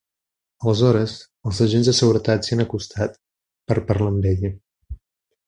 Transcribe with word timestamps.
Aleshores, 0.69 1.11
els 1.51 1.59
agents 1.65 1.89
de 1.89 1.93
seguretat 1.97 2.49
s’hi 2.49 2.57
han 2.57 2.65
acostat 2.65 3.21
per 3.71 3.79
parlar 3.93 4.09
amb 4.15 4.29
ella. 4.35 4.53